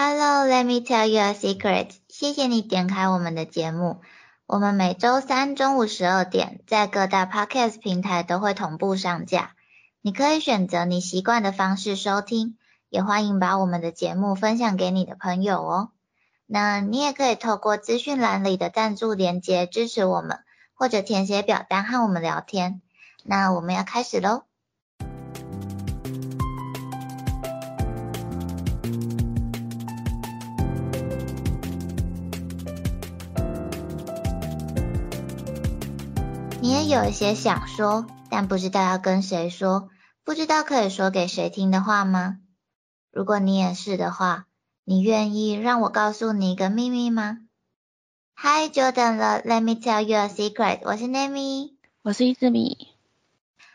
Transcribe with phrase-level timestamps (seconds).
[0.00, 1.90] Hello, let me tell you a secret.
[2.08, 4.00] 谢谢你点开我们的节目。
[4.46, 9.56] 我们每周三中午十二点在各大 podcast 平台都会同步上架。
[10.00, 12.56] 你可以选择你习惯的方式收听，
[12.88, 15.90] 也欢迎把我们的节目分享给你的朋友哦。
[16.46, 20.38] 那你也可以透过资讯栏里的赞助连接支持我们，
[20.74, 22.82] 或者填写表单和我们聊天。
[23.24, 24.44] 那我们要开始喽。
[36.88, 39.90] 有一些想说，但不知道要跟谁说，
[40.24, 42.38] 不知道可以说给谁听的话吗？
[43.12, 44.46] 如果你也是的话，
[44.84, 47.40] 你愿意让我告诉你一个秘密吗
[48.36, 50.80] ？Hi Jordan，Let me tell you a secret。
[50.82, 52.88] 我是 Nami，我是伊兹米。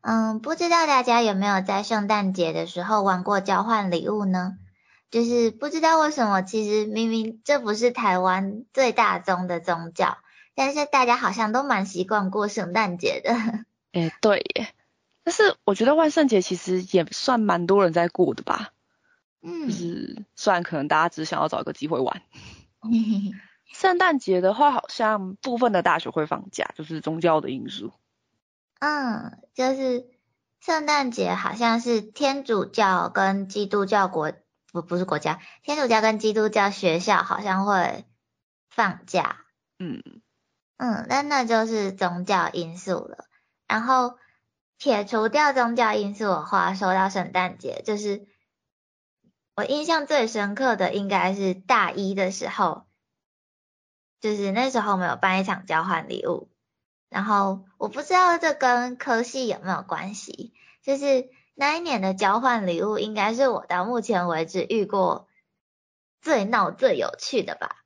[0.00, 4.56] 嗯，不知道大家有没有在圣诞节的时候玩过交换礼物呢？
[5.10, 10.16] 就是不知道为什么，其实明明这不是台湾最大宗的宗教，
[10.54, 13.34] 但是大家好像都蛮习惯过圣诞节的。
[13.92, 14.74] 哎，对耶。
[15.22, 18.72] 但是我觉得万圣节其实也算蛮多人在过的吧。
[19.40, 22.22] 嗯，就是虽然可能大家只想要找一个机会玩，
[23.72, 27.92] 圣诞节的话，好像部分的大学会放假，就是宗教的因素。
[28.80, 30.06] 嗯，就是
[30.60, 34.32] 圣诞节好像是天主教跟基督教国
[34.72, 38.04] 不不是国家，天主教跟基督教学校好像会
[38.68, 39.38] 放假。
[39.78, 40.02] 嗯
[40.76, 43.26] 嗯，那那就是宗教因素了。
[43.66, 44.18] 然后
[44.78, 48.26] 撇除掉宗教因素的话，说到圣诞节，就是。
[49.56, 52.88] 我印象最深刻的应该是大一的时候，
[54.18, 56.50] 就是那时候我们有办一场交换礼物，
[57.08, 65.28] 然后我不知道这跟科系有没有关系，就是那一年的交换礼物应该是我到目前为止遇过
[66.20, 67.84] 最闹最有趣的吧。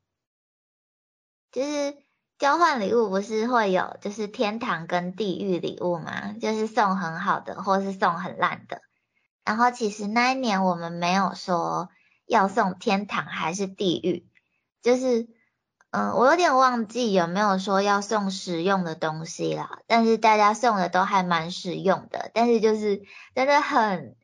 [1.52, 1.98] 就是
[2.39, 6.35] 交换礼物不是会有就是天堂跟地狱礼物吗？
[6.40, 8.80] 就是送很好的或是送很烂的。
[9.45, 11.89] 然后其实那一年我们没有说
[12.27, 14.29] 要送天堂还是地狱，
[14.83, 15.27] 就是
[15.90, 19.80] 嗯，我有点忘记有没有说要送实用的东西啦。
[19.86, 23.02] 但是大家送的都还蛮实用的，但是就是
[23.34, 24.14] 真的很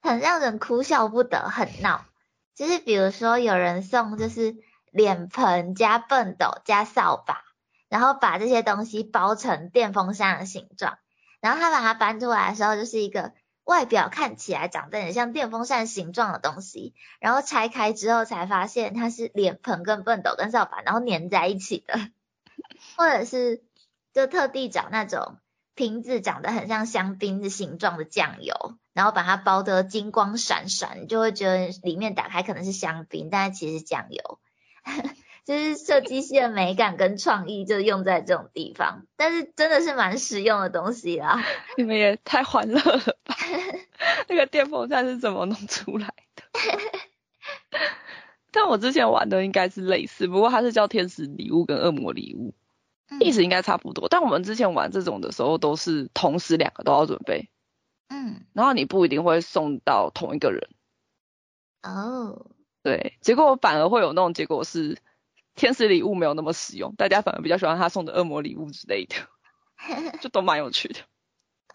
[0.00, 2.06] 很让人哭笑不得，很闹。
[2.54, 4.56] 就是比如说有人送就是
[4.90, 7.44] 脸盆加笨斗加扫把，
[7.88, 10.98] 然后把这些东西包成电风扇的形状，
[11.40, 13.32] 然后他把它搬出来的时候就是一个。
[13.64, 21.94] 外表看起来长得很像电风扇形状的东西，然后拆开之后才发现它是脸盆、跟畚斗、跟扫把，然后粘在一起的。
[22.96, 23.62] 或者是
[24.12, 25.36] 就特地找那种
[25.76, 28.54] 瓶子长得很像香槟的形状的酱油，
[28.92, 34.40] 然后把它包得金光闪闪，你就会觉得里面打开可能是香槟，但是其实是酱油。
[35.46, 41.42] 就是设计系的美感跟创意就用在这种地方，但是真的是蛮实用的东西啦。
[41.76, 43.34] 你们也太欢乐了吧？
[44.28, 46.44] 那个电风扇是怎么弄出来的？
[48.52, 52.54] 但我之前玩的应该是类似，不过它是叫天使礼物跟恶魔礼物，
[53.20, 54.08] 意思应该差不多。
[54.08, 57.48] 但我们之前玩这种的时候都是同时两个都要准备，
[58.08, 60.68] 嗯，然后你不一定会送到同一个人。
[61.82, 62.50] 哦，
[62.82, 64.98] 对，结果反而会有那种结果是。
[65.56, 69.16] 天使礼物没有那么实用，大家反而比较喜欢他送的恶魔礼物之类的，
[70.22, 71.00] 就都蛮有趣的。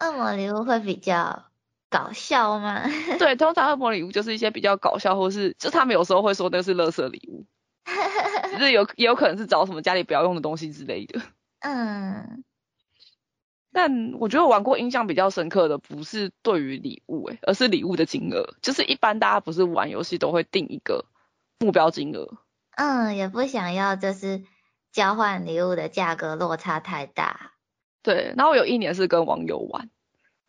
[0.00, 1.44] 恶魔礼物会比较
[1.88, 2.82] 搞笑吗？
[3.20, 7.46] 对， 通常恶魔礼物就是一些比较搞笑，或是就他们有时候会说那是垃圾礼物，
[8.50, 11.20] 就是有也有可能是找什么家里不要用的东西之类的。
[11.60, 12.42] 嗯，
[13.78, 21.04] 但我觉得我玩过印象比较深刻的不是对于礼物诶，而是礼物的金额，就是一般大家不是玩游戏都会定一个
[21.58, 22.38] 目标金额。
[22.70, 24.44] 嗯，也不想要，就是
[24.92, 27.52] 交换礼物的价格落差太大。
[28.02, 29.90] 对，然后有一年是跟网友玩，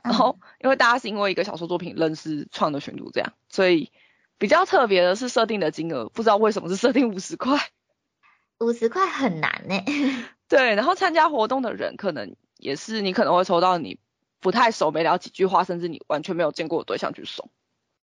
[0.01, 3.91] 然后因为大家是因为一个小说作品认识创的群主这样，所以
[4.37, 7.59] 比较特别的是设定的金额，不知道为什么是设定五十块。
[8.61, 9.83] 五十块很难呢。
[10.47, 13.99] 对，然后参加活动的人可能也是你可能会抽到你
[14.39, 17.49] 不太熟、没聊几句话，甚至你完全没有见过的对象去送。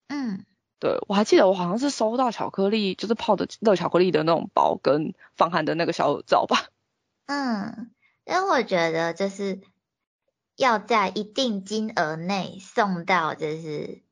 [0.08, 0.44] 嗯。
[0.80, 6.66] 对，我还记得我好像是收到巧克力，就是泡的热巧克力的那种包，跟防寒的那个小耳罩吧。
[7.26, 7.90] 嗯，
[8.26, 9.62] 因为我觉得就是
[10.56, 14.02] 要在一定金额内送到，就是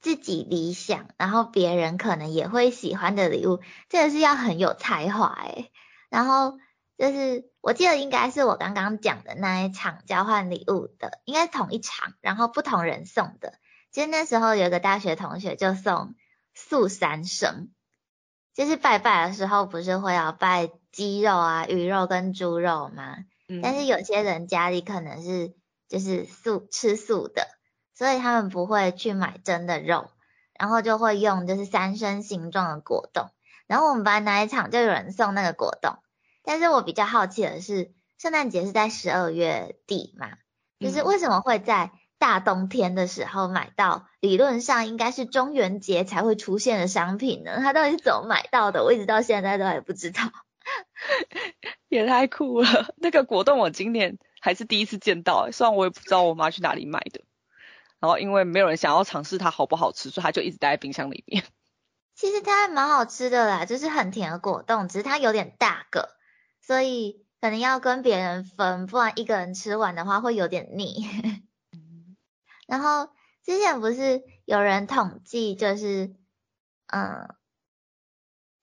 [0.00, 5.72] 自己理想，然后别人可能也会喜欢的礼物，这个是要很有才华诶。
[6.10, 6.58] 然后
[6.96, 13.54] 就是我记得应该是我刚刚讲的那一场交换礼物的，应该是同一场，然后不同人送的。
[13.90, 16.14] 其实那时候有个大学同学就送
[16.54, 17.70] 素三生，
[18.54, 23.18] 就是拜拜的时候不是会要拜鸡肉啊、鱼肉跟猪肉吗？
[23.48, 25.54] 嗯，但是有些人家里可能是
[25.88, 27.46] 就是素吃素的，
[27.94, 30.10] 所以他们不会去买真的肉，
[30.58, 33.30] 然后就会用就是三生形状的果冻。
[33.66, 35.98] 然后我们班那一场就有人送那个果冻，
[36.44, 40.30] 但是我比较好奇的是，圣诞节是在十二月底嘛，
[40.78, 44.06] 就是嗯为什么会在大冬天的时候买到？
[44.20, 48.84] 理论上应该是中元节才会出现的商品呢，它到底是怎么买到的？
[48.84, 50.20] 我一直到现在都还不知道。
[51.88, 52.94] 也太酷了！
[52.96, 57.20] 那个果冻我今年还是第一次见到、欸，虽然我也不知道我妈去哪里买的。
[58.00, 61.44] 然后因为没有人想要尝试它好不好吃，所以它就一直待在冰箱里面。
[62.14, 66.10] 其实它还蛮好吃的啦，就是很甜的果冻，只是它有点大个，
[66.66, 71.06] 所以可能要跟别人分，不然一个人吃完的话会有点腻。
[72.66, 73.10] 然后
[73.44, 76.14] 之前不是有人统计，就是
[76.86, 77.34] 嗯，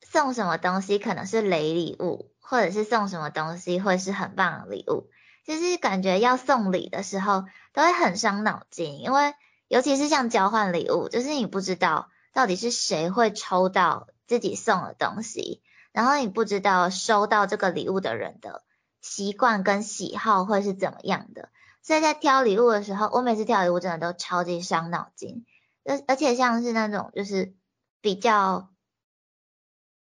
[0.02, 5.10] 送什么东西可能是雷礼物，或者是送什么东西会是很棒的礼物，
[5.46, 9.34] 就是感觉要送礼的时候都会很伤脑筋，因为
[9.68, 12.10] 尤其是像交换礼物，就是你不知道。
[12.34, 18.64] 到底是谁会抽到自己送的东西，然后你不知道收到这个礼物的人的
[19.02, 21.50] 习惯跟喜好会是怎么样的，
[21.82, 25.46] 所以在挑礼物的时候，我每次挑礼物真的都超级伤脑筋，
[25.84, 27.54] 而而且像是那种就是
[28.02, 28.70] 比较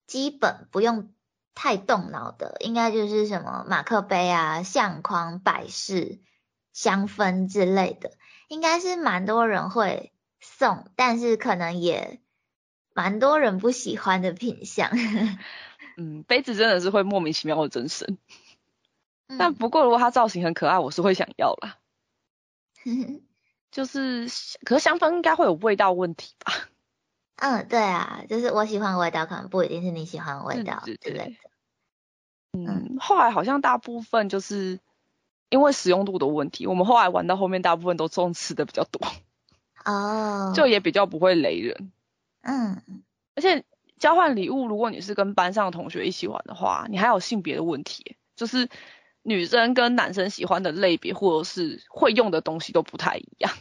[0.06, 1.14] 基本不用
[1.56, 6.20] 太动脑的，应该就是什么马克杯啊、相框、摆饰、
[6.74, 8.12] 香氛之类的，
[8.48, 10.14] 应该是蛮多人会。
[10.40, 12.22] 送，但是可能也
[12.94, 14.92] 蛮多人不喜欢的品相。
[15.98, 18.18] 嗯，杯子真的是会莫名其妙的增生。
[19.28, 21.78] 嗯但不过如果它造型很可爱，我是会想要啦。
[23.72, 24.28] 就是，
[24.64, 26.54] 可是香氛应该会有味道问题吧？
[27.36, 31.50] 嗯，对啊，就是我喜欢的味道，可能不一定是你喜欢的味道对对之类的。
[32.54, 34.80] 嗯，后来好像大部分就是
[35.50, 39.06] 因为使用度的问题，我们后来玩到后面，大部分都中吃的比较多。
[39.84, 41.92] 哦，就也比较不会雷人，
[42.42, 42.82] 嗯，
[43.36, 43.66] 而且
[44.00, 48.70] 交换礼物，如果你是跟班上的同学一起玩的话，你还有性别的问题，就是
[49.24, 53.52] 女生跟男生喜欢的类别或者是会用的东西都不太一样。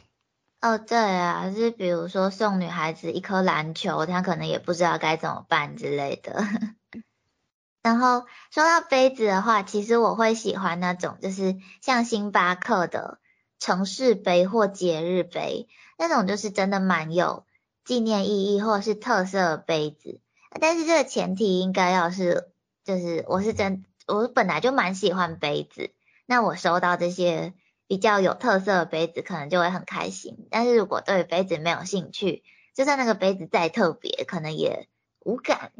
[0.61, 6.43] 哦，对啊，就是比如说送女孩子一颗篮球，她可能也不知道该怎么办之类的。
[7.82, 13.21] 然后说到杯子的话，其实我会喜欢那种就是像星巴克的
[13.59, 15.69] 城市杯或节日杯。
[15.99, 17.47] 那种就是真的蛮有
[17.82, 20.21] 纪念意义或者是特色的杯子，
[20.61, 22.50] 但是这个前提应该要是，
[22.85, 25.91] 就是我是真，我本来就蛮喜欢杯子，
[26.26, 27.55] 那我收到这些
[27.87, 30.47] 比较有特色的杯子，可能就会很开心。
[30.50, 32.43] 但是如果对杯子没有兴趣，
[32.75, 34.88] 就算那个杯子再特别，可能也
[35.20, 35.73] 无感。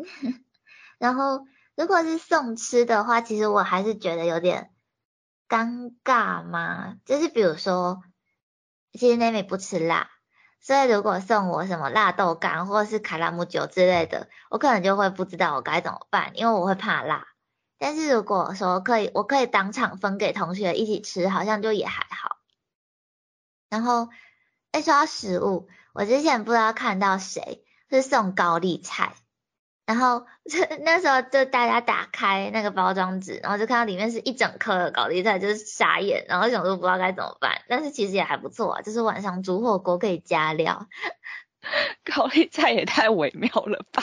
[0.99, 4.70] 然后如果是送吃的话，其实我还是觉得有点
[5.49, 8.02] 尴尬嘛，就是比如说。
[8.99, 10.08] 其实妹妹不吃辣，
[10.61, 17.26] 所以如果送我什么辣豆干或是卡拉姆酒之类的，我可能就会不知道我该怎么办，因为我会怕辣。
[17.79, 22.38] 但是如果说可以，我可以当场分给同学一起吃，好像就也还好。
[23.69, 24.08] 然后，
[24.73, 29.14] 哎，说到食物，我之前不知道看到谁是送高丽菜。
[29.87, 30.27] 然后
[30.81, 40.88] 那时候就大家打开那个包装纸，然后就看到里面是一整颗的高丽菜，就是傻眼，然后想说不知道该怎么办，但是其实也还不错啊，就是晚上煮火锅可以加料。
[42.05, 44.02] 高丽菜也太微妙了吧！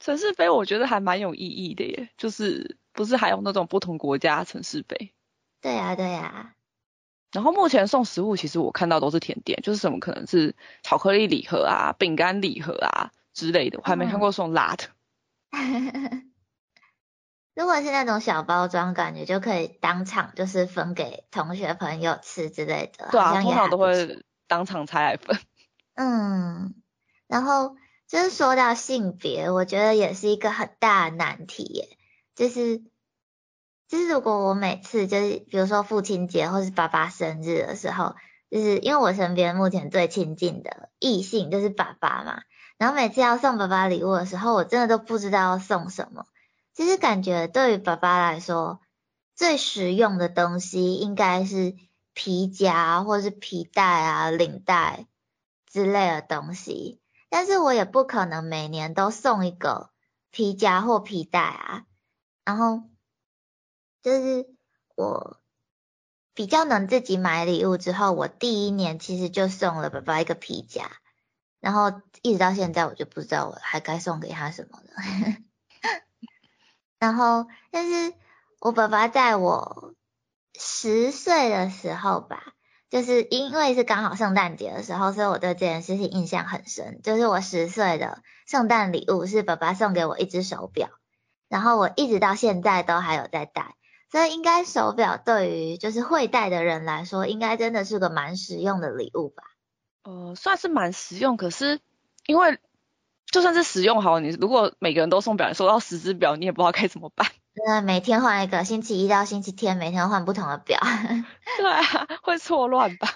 [0.00, 5.14] 城市杯我觉得还蛮有意义的耶，就是不是还有那种不同国家城市杯？
[5.60, 6.52] 对呀、啊、对呀、啊。
[7.32, 13.12] 然后目前送食物，其实我看到都是甜点，就是什么可能是巧克力礼盒啊、饼干礼盒啊。
[13.32, 14.84] 之类的，我还没看过送辣的。
[15.50, 16.32] 嗯、
[17.54, 23.08] 如果是那种小包装，感觉就可以当场就是分给同学朋友吃之类的。
[23.10, 25.38] 对啊，通常都会当场拆来分。
[25.94, 26.74] 嗯，
[27.26, 27.76] 然后
[28.08, 31.98] 就是说到性别，我觉得也是一个很大的难题耶。
[32.34, 32.78] 就是
[33.88, 38.16] 就是如果我每次就是比如说父亲节或是爸爸生日的时候，
[38.52, 42.42] 就是因为我身边目前最亲近的异性就是爸爸嘛。
[42.76, 46.26] 然后每次要送爸爸礼物的时候，我真的都不知道要送什么。
[46.74, 48.82] 其实感觉对于爸爸来说，
[49.34, 51.74] 最实用的东西应该是
[52.12, 55.06] 皮夹或是皮带啊、领带
[55.66, 57.00] 之类的东西。
[57.30, 59.88] 但是我也不可能每年都送一个
[60.30, 61.86] 皮夹或皮带啊。
[62.44, 62.82] 然后
[64.02, 64.46] 就是
[64.94, 65.38] 我
[66.34, 70.90] 比较能自己买礼物之后，我第一年其实就送了爸爸一个皮夹。
[71.60, 75.36] 然后一直到现在我就不知道我还该送给他什么了。
[76.98, 78.14] 然后，但是
[78.58, 79.94] 我爸爸在我
[80.58, 82.54] 十岁的时候吧，
[82.90, 87.00] 就是因为是刚好圣诞节的时候，所以我对这件事情印象很深。
[87.02, 90.88] 就是我十岁的圣诞礼物是爸爸送给我一只手表，
[91.48, 93.76] 然后我一直到现在都还有在戴。
[94.12, 99.42] 所以应该手表对于就是会戴的人来说，应该真的是个蛮实用的礼物吧？
[100.02, 101.80] 呃，算是蛮实用，可是
[102.26, 102.58] 因为
[103.24, 107.26] 就算是实用好，你如果每个人都送表，收到十只表，你也不知道该怎么办。
[107.54, 110.78] 那每天换一个，星期一到星期天每天换不同的表。
[111.56, 111.82] 对啊，
[112.22, 113.08] 会错乱吧？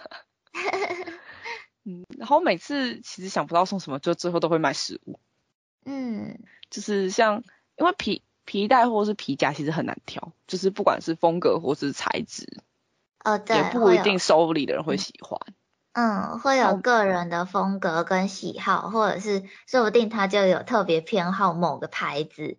[1.85, 5.21] 嗯，然后每次其实想不到送什么，就最后都会买食物。
[5.85, 6.38] 嗯，
[6.71, 7.45] 就是像
[7.76, 8.23] 因为皮。
[8.47, 12.62] 皮带或是皮夹其实很难挑，就是不管是风格或是材质，
[13.23, 15.38] 哦对，也不一定收礼的人会喜欢。
[15.93, 22.59] 嗯，会有个人的风格跟喜好，或者是说不定他就有特别偏好某个牌子，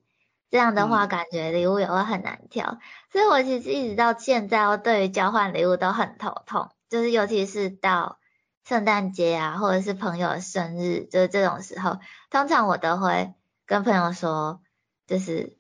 [0.52, 2.80] 这样的话感觉礼物也会很难挑。
[3.12, 8.20] 所以我其实一直到现在，我对于交换礼物都很头痛，就是尤其是到
[8.66, 13.34] 圣诞节啊，或者是朋友生日，就是这种时候，通常我都会
[13.66, 14.60] 跟朋友说，
[15.06, 15.56] 就是。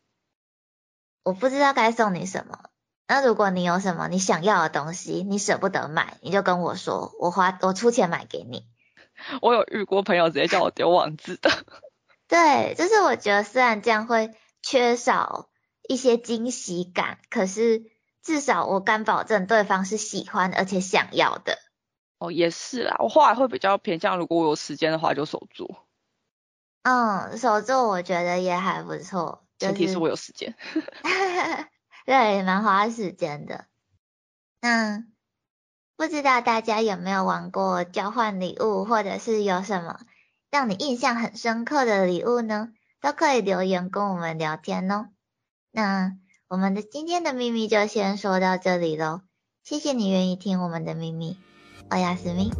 [1.27, 2.69] 我不知道该送你什么。
[3.05, 8.65] 那如果你有什么你想要的东西，你舍不得买，你就跟我说，我花我出钱买给你。
[9.41, 11.49] 我有遇过朋友直接叫我丢网子的。
[12.29, 15.49] 对，就是我觉得虽然这样会缺少
[15.89, 17.83] 一些惊喜感，可是
[18.23, 21.57] 至少我敢保证对方是喜欢而且想要的。
[22.19, 25.87] 哦，也是啦，我后来会比较偏向，如果我有时间的话就手做。
[26.83, 29.46] 嗯，手做我觉得也还不错。
[29.59, 30.55] 前提是我有时间，
[32.05, 33.65] 对，蛮花时间的。
[34.61, 35.03] 那
[35.95, 39.99] 不知道大家有没有玩过交换礼物，或者是有什么
[40.51, 42.69] 让你印象很深刻的礼物呢？
[43.01, 45.09] 都可以留言跟我们聊天哦。
[45.71, 46.13] 那
[46.47, 49.21] 我们的今天的秘密就先说到这里喽，
[49.63, 51.37] 谢谢你愿意听我们的秘密，
[51.89, 52.51] 欧亚斯密。